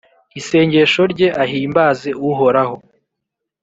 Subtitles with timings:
[0.39, 2.75] isengesho rye ahimbaze Uhoraho.